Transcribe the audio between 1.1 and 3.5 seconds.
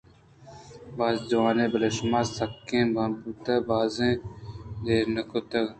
جوان بلئے شماسکیں نابوداِت